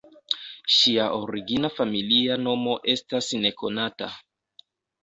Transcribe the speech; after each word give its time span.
Ŝia 0.75 1.05
origina 1.17 1.71
familia 1.81 2.41
nomo 2.49 2.75
estas 2.97 3.31
nekonata. 3.47 4.11